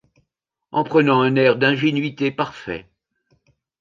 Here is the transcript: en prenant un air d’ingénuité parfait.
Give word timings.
en 0.71 0.83
prenant 0.83 1.21
un 1.21 1.35
air 1.35 1.57
d’ingénuité 1.57 2.31
parfait. 2.31 2.89